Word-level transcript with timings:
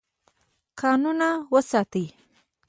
کانونه 0.79 1.29
وساتئ. 1.53 2.05